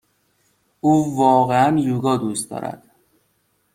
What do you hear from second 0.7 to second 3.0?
او واقعا یوگا دوست دارد.